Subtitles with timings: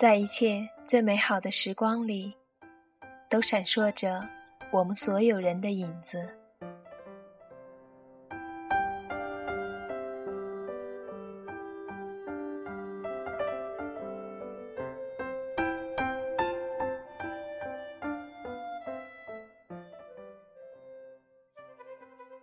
[0.00, 2.34] 在一切最美好的时光里，
[3.28, 4.26] 都闪烁着
[4.72, 6.34] 我们所有人的影子。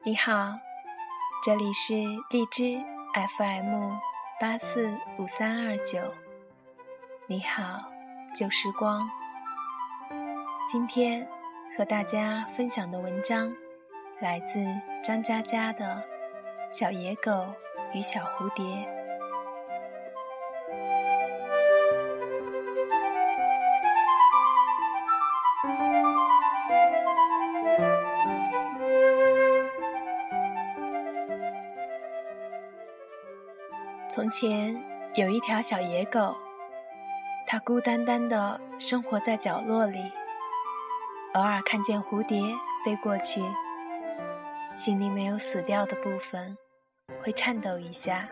[0.06, 0.54] 你好，
[1.44, 1.96] 这里是
[2.30, 2.80] 荔枝
[3.40, 3.96] FM
[4.40, 6.00] 八四五三二九。
[7.30, 7.84] 你好，
[8.34, 9.06] 旧时光。
[10.66, 11.28] 今天
[11.78, 13.54] 和大家分享的文章
[14.22, 14.66] 来自
[15.04, 16.02] 张嘉佳的
[16.74, 17.54] 《小野狗
[17.94, 18.64] 与小蝴蝶》。
[34.10, 34.82] 从前
[35.16, 36.34] 有一条小野狗，
[37.50, 40.12] 它孤单单的生活在角落里，
[41.34, 42.42] 偶尔看见蝴蝶
[42.84, 43.42] 飞过去，
[44.76, 46.58] 心里没有死掉的部分，
[47.24, 48.28] 会颤抖一下。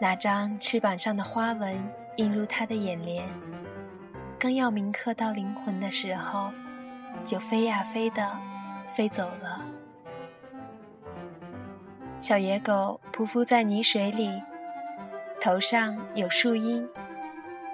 [0.00, 1.76] 那张翅膀上的花纹
[2.18, 3.28] 映入他的眼帘，
[4.38, 6.52] 刚要铭刻到灵魂的时候，
[7.24, 8.38] 就飞呀飞的
[8.94, 9.60] 飞走了。
[12.20, 14.40] 小野狗匍匐在泥水里，
[15.40, 16.88] 头上有树荫，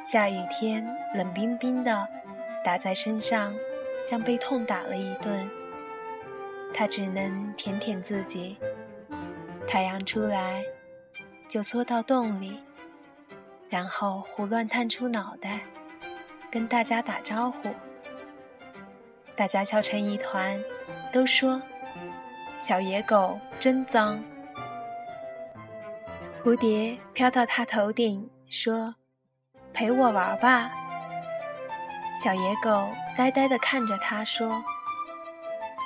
[0.04, 0.84] 下雨天
[1.14, 2.08] 冷冰冰的
[2.64, 3.54] 打在身上，
[4.00, 5.48] 像被痛打了一顿。
[6.72, 8.56] 它只能舔舔自己。
[9.68, 10.64] 太阳出来，
[11.48, 12.60] 就缩到洞里，
[13.68, 15.60] 然后胡乱探出脑袋，
[16.50, 17.68] 跟大家打招呼。
[19.36, 20.60] 大家笑成一团，
[21.12, 21.62] 都说
[22.58, 24.22] ：“小野狗真脏。”
[26.42, 28.94] 蝴蝶飘到他头顶，说
[29.72, 30.70] ：“陪我玩吧。”
[32.16, 34.62] 小野狗呆呆地看着他，说：“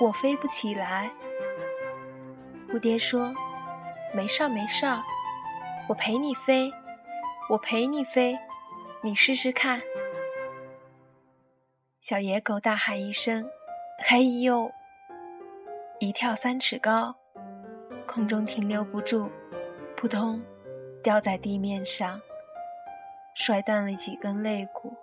[0.01, 1.11] 我飞不起来。”
[2.69, 3.33] 蝴蝶说
[4.13, 5.03] ：“没事儿，没事儿，
[5.89, 6.73] 我陪你飞，
[7.49, 8.37] 我陪你飞，
[9.01, 9.81] 你试试看。”
[12.03, 13.49] 小野狗大喊一声
[14.05, 14.71] ：“嘿呦！”
[16.01, 17.15] 一跳三尺高，
[18.07, 19.31] 空中停留不住。
[19.97, 20.43] 扑通，
[21.03, 22.21] 掉在地面上，
[23.47, 24.95] 摔断了几根肋骨。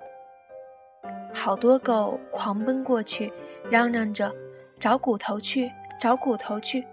[1.31, 3.31] 好多狗狂奔过去，
[3.69, 4.33] 嚷嚷着
[4.81, 6.83] ：“找骨头去，找骨头去！”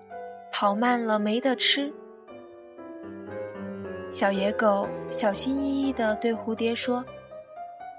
[0.53, 1.91] 跑慢了没得吃。
[4.11, 7.03] 小野狗小心翼翼地对蝴蝶说：“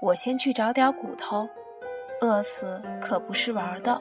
[0.00, 1.48] 我先去找点骨头，
[2.20, 4.00] 饿死可不是玩的。”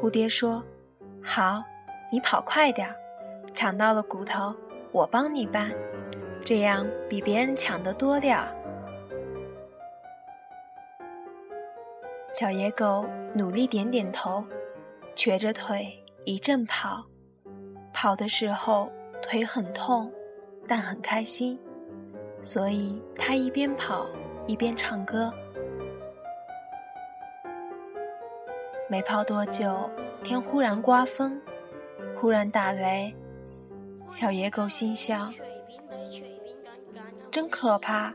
[0.00, 0.62] 蝴蝶说
[1.20, 1.64] ：“好，
[2.12, 2.88] 你跑快点。”
[3.52, 4.54] 抢到了骨头，
[4.92, 5.72] 我帮你搬，
[6.44, 8.54] 这样比别人抢得多点儿。
[12.32, 13.04] 小野狗
[13.34, 14.44] 努力点点头，
[15.14, 15.88] 瘸着腿
[16.24, 17.04] 一阵跑，
[17.92, 18.90] 跑的时候
[19.20, 20.12] 腿很痛，
[20.66, 21.58] 但很开心，
[22.42, 24.06] 所以它一边跑
[24.46, 25.32] 一边唱歌。
[28.88, 29.90] 没跑多久，
[30.22, 31.40] 天忽然刮风，
[32.18, 33.12] 忽然打雷。
[34.10, 35.32] 小野狗心想
[37.38, 38.12] ：“真可怕，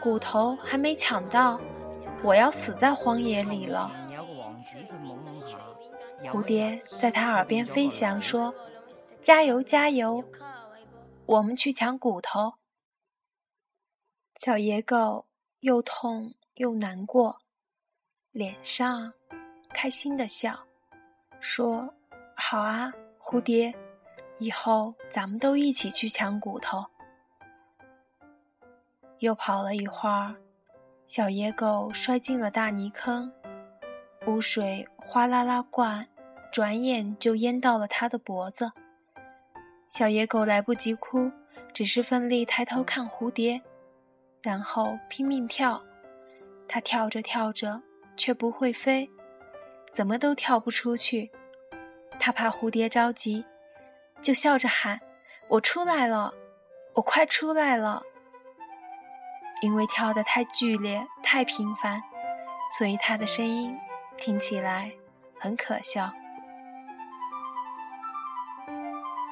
[0.00, 1.60] 骨头还没抢到，
[2.24, 3.88] 我要死在荒野里了。”
[6.24, 8.52] 蝴蝶在它耳边飞翔，说
[9.22, 10.24] ：“加油，加油，
[11.26, 12.54] 我们去抢骨头。”
[14.34, 15.26] 小野狗
[15.60, 17.38] 又痛又难过，
[18.32, 19.12] 脸上
[19.72, 20.64] 开心的笑，
[21.38, 21.94] 说
[22.34, 23.72] ：“好啊，蝴蝶。”
[24.38, 26.84] 以后咱们都一起去抢骨头。
[29.20, 30.34] 又跑了一会儿，
[31.06, 33.32] 小野狗摔进了大泥坑，
[34.26, 36.06] 污水哗啦啦灌，
[36.52, 38.70] 转眼就淹到了它的脖子。
[39.88, 41.30] 小野狗来不及哭，
[41.72, 43.60] 只是奋力抬头看蝴蝶，
[44.42, 45.82] 然后拼命跳。
[46.68, 47.82] 它跳着跳着，
[48.16, 49.10] 却不会飞，
[49.92, 51.30] 怎么都跳不出去。
[52.20, 53.44] 它怕蝴蝶着急。
[54.20, 55.00] 就笑着喊
[55.48, 56.34] ：“我出来了，
[56.94, 58.02] 我快出来了！”
[59.60, 62.02] 因为跳得太剧烈、太频繁，
[62.76, 63.76] 所以他的声音
[64.16, 64.92] 听起来
[65.38, 66.12] 很可笑。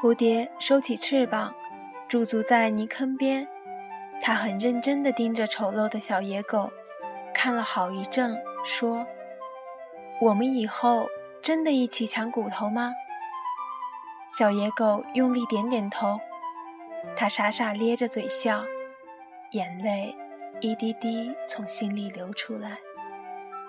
[0.02, 1.54] 蝴蝶收起翅膀，
[2.08, 3.48] 驻足在泥坑边，
[4.20, 6.70] 它很认真地盯着丑陋的小野狗，
[7.32, 9.06] 看了好一阵，说
[10.20, 11.08] ：“我们以后
[11.42, 12.92] 真的一起抢骨头吗？”
[14.28, 16.20] 小野狗用力点点头，
[17.16, 18.64] 它傻傻咧着嘴笑，
[19.56, 20.14] 眼泪
[20.60, 22.76] 一滴滴从心里流出来，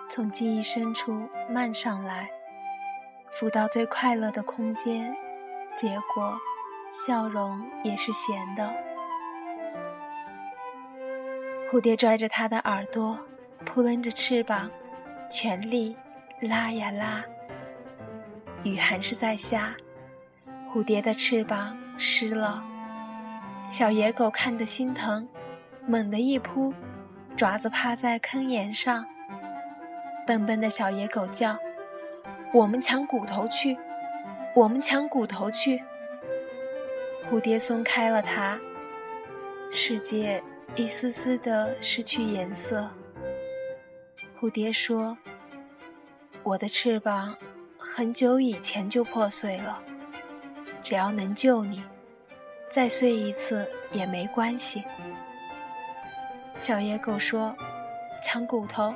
[0.09, 2.29] 从记忆深处漫上来，
[3.31, 5.15] 浮到最快乐的空间，
[5.77, 6.37] 结果
[6.91, 8.69] 笑容也是咸的。
[11.71, 13.17] 蝴蝶拽着它的耳朵，
[13.65, 14.69] 扑棱着翅膀，
[15.31, 15.95] 全力
[16.41, 17.23] 拉呀拉。
[18.65, 19.73] 雨还是在下，
[20.69, 22.61] 蝴蝶的翅膀湿了。
[23.69, 25.25] 小野狗看得心疼，
[25.87, 26.73] 猛地一扑，
[27.37, 29.05] 爪子趴在坑沿上。
[30.25, 31.57] 笨笨的小野狗叫
[32.53, 33.77] ：“我们抢骨头去，
[34.53, 35.81] 我们抢骨头去。”
[37.31, 38.59] 蝴蝶松开了它，
[39.71, 40.43] 世界
[40.75, 42.89] 一丝丝的失去颜色。
[44.39, 45.17] 蝴蝶说
[46.43, 47.35] ：“我的翅膀。”
[47.79, 49.81] 很久以前就破碎了，
[50.83, 51.81] 只要能救你，
[52.69, 54.83] 再碎一次也没关系。
[56.59, 57.55] 小野狗说
[58.21, 58.93] ：“抢骨头，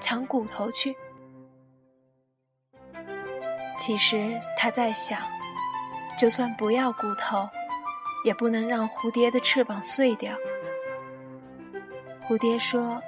[0.00, 0.94] 抢骨头去。”
[3.78, 5.20] 其实他在想，
[6.16, 7.48] 就算不要骨头，
[8.24, 10.36] 也不能让蝴蝶的翅膀碎掉。
[12.26, 13.00] 蝴蝶说：“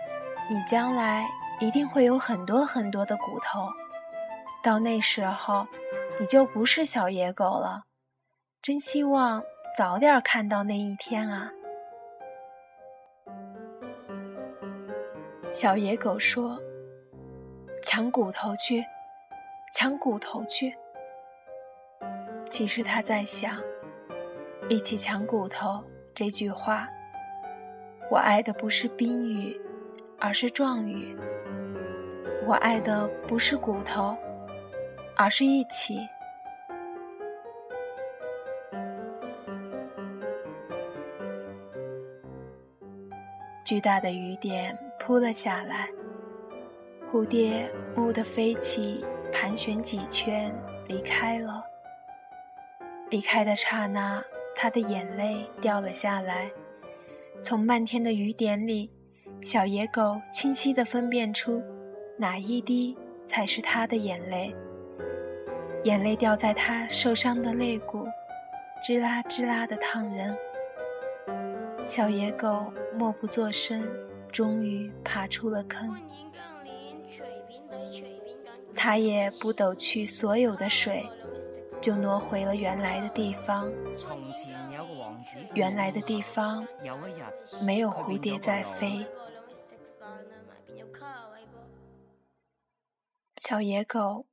[0.48, 1.28] 你将来
[1.60, 3.68] 一定会有很多很多的骨头。”
[4.62, 5.66] 到那时候，
[6.18, 7.84] 你就不是小野狗了。
[8.62, 9.42] 真希望
[9.76, 11.50] 早点看到那一天啊！
[15.56, 16.60] 小野狗说
[17.82, 18.84] ：“抢骨头去，
[19.72, 20.76] 抢骨头去。”
[22.50, 23.58] 其实他在想
[24.68, 25.82] ：“一起抢骨头。”
[26.14, 26.86] 这句话，
[28.10, 29.58] 我爱的不是宾语，
[30.20, 31.16] 而是状语。
[32.46, 34.14] 我爱的不是骨头。
[35.16, 36.06] 而是一起。
[43.64, 45.88] 巨大的雨点扑了下来，
[47.08, 50.52] 蝴蝶蓦地飞起，盘旋几圈，
[50.88, 51.62] 离开了。
[53.08, 54.20] 离开的刹那，
[54.56, 56.50] 他的眼泪掉了下来。
[57.40, 58.90] 从漫天的雨点里，
[59.40, 61.62] 小野狗清晰地分辨出，
[62.18, 62.98] 哪一滴
[63.28, 64.52] 才是他的眼泪。
[65.84, 68.08] 眼泪掉在他受伤的肋骨，
[68.84, 70.36] 吱啦吱啦的烫人。
[71.86, 73.88] 小野狗默不作声，
[74.32, 75.98] 终于爬出了坑。
[78.74, 81.08] 他也不抖去所有的水，
[81.80, 83.72] 就挪回了原来的地方。
[85.54, 86.66] 原来的地方
[87.64, 89.04] 没有蝴蝶在飞。
[93.36, 94.26] 小野狗。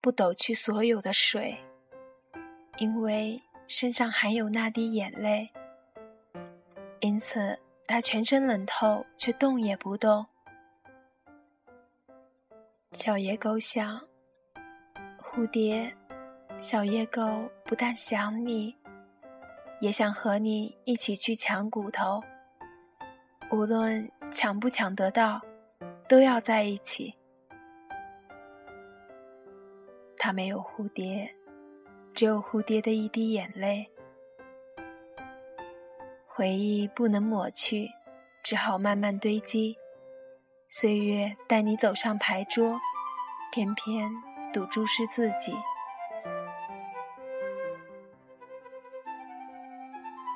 [0.00, 1.56] 不抖去所有的水，
[2.76, 5.50] 因为身上含有那滴眼泪，
[7.00, 10.26] 因此他全身冷透，却动也不动。
[12.92, 14.00] 小野狗想：
[15.18, 15.94] 蝴蝶，
[16.58, 18.74] 小野狗不但想你，
[19.80, 22.22] 也想和你一起去抢骨头。
[23.50, 25.40] 无论抢不抢得到，
[26.08, 27.14] 都要在一起。
[30.16, 31.30] 他没有蝴蝶，
[32.14, 33.86] 只有蝴蝶的一滴眼泪。
[36.36, 37.92] 回忆不能抹去，
[38.42, 39.76] 只好慢慢堆积。
[40.68, 42.80] 岁月带你走上牌桌，
[43.52, 44.10] 偏偏
[44.52, 45.54] 赌注是自己。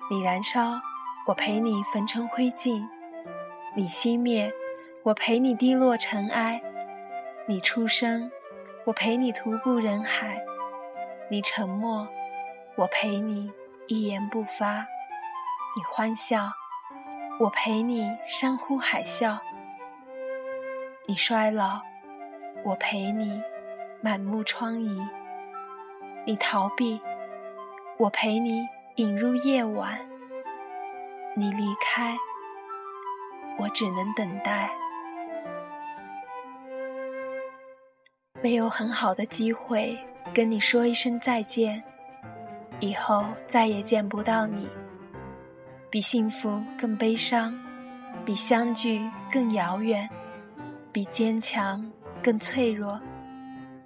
[0.09, 0.81] 你燃烧，
[1.26, 2.87] 我陪你焚成灰烬；
[3.75, 4.52] 你熄灭，
[5.02, 6.61] 我陪你滴落尘埃；
[7.49, 8.31] 你出生。
[8.85, 10.40] 我陪你徒步人海，
[11.28, 12.07] 你沉默；
[12.76, 13.52] 我陪你
[13.88, 14.87] 一言不发，
[15.78, 16.50] 你欢笑；
[17.38, 19.38] 我陪你山呼海啸，
[21.06, 21.80] 你衰老；
[22.64, 23.40] 我陪你
[24.00, 25.08] 满目疮痍，
[26.26, 27.00] 你逃避；
[27.97, 28.66] 我陪你
[28.97, 30.00] 引入夜晚，
[31.37, 32.16] 你离开；
[33.61, 34.68] 我只能等待。
[38.42, 39.97] 没有很好的机会
[40.35, 41.80] 跟你说一声再见，
[42.80, 44.68] 以后再也见不到你。
[45.90, 47.59] 比幸福更悲伤，
[48.26, 50.07] 比相聚更遥远，
[50.92, 51.90] 比坚强
[52.23, 53.00] 更脆弱，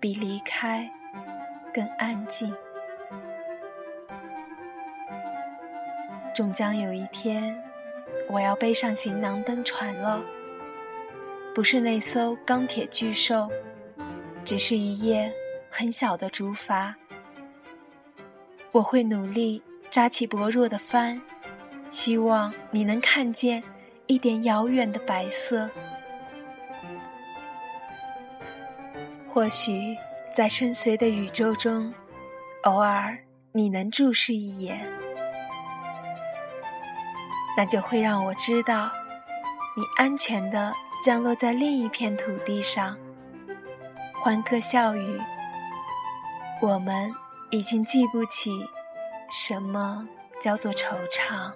[0.01, 0.91] 比离开
[1.73, 2.53] 更安静。
[6.35, 7.57] 终将有一天，
[8.29, 10.21] 我要背上行囊登船了，
[11.55, 13.49] 不是那艘钢铁巨兽。
[14.45, 15.33] 只是一叶
[15.71, 16.93] 很小的竹筏，
[18.73, 21.23] 我会努力扎起薄弱的帆，
[21.93, 23.63] 希望你能看见
[24.07, 25.69] 一点遥远的白色。
[29.29, 29.95] 或许
[30.35, 31.93] 在深邃的宇宙中，
[32.63, 33.19] 偶尔
[33.53, 34.81] 你能注视一眼，
[37.57, 38.91] 那就会让我知道，
[39.77, 40.73] 你安全的
[41.05, 42.97] 降落在另一片土地上，
[44.15, 45.21] 欢歌笑语。
[46.63, 47.13] 我们
[47.51, 48.67] 已经记不起
[49.31, 50.09] 什么
[50.41, 51.53] 叫做惆怅。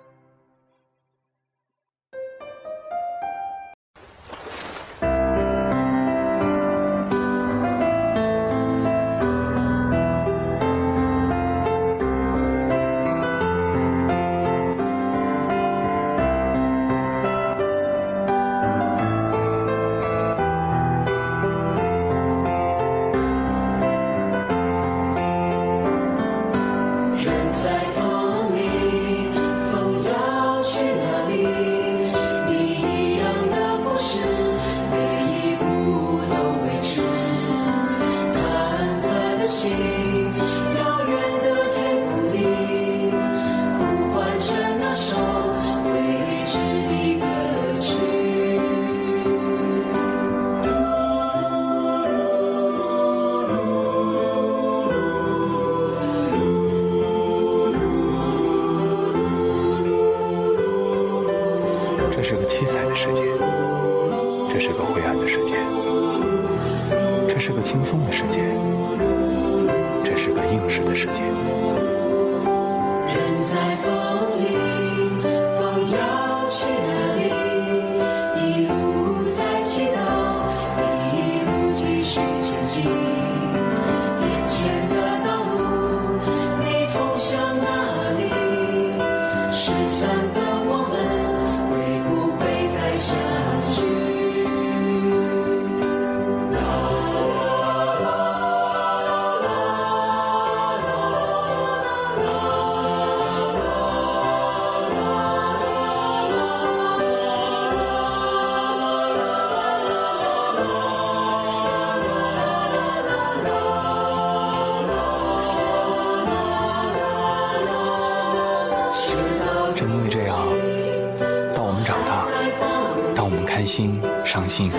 [123.67, 124.71] 心、伤心，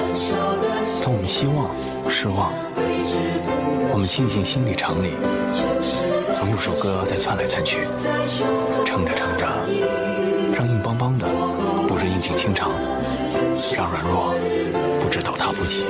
[1.01, 1.69] 从我们希望、
[2.09, 2.53] 失望，
[3.91, 5.11] 我们庆幸心里常里，
[6.33, 7.85] 总有首歌在窜来窜去，
[8.85, 9.45] 唱着唱着，
[10.55, 11.27] 让硬邦邦的
[11.87, 12.71] 不知应景清长，
[13.75, 14.33] 让软弱
[15.01, 15.83] 不知倒塌不起。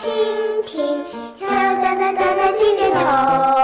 [0.00, 0.08] 蜻
[0.64, 1.04] 蜓，
[1.38, 3.59] 跳跳淡淡淡淡点点头，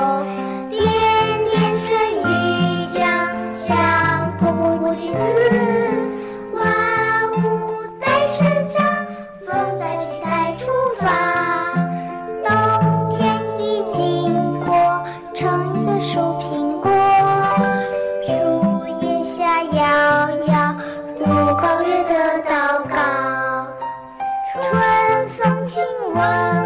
[26.16, 26.65] 风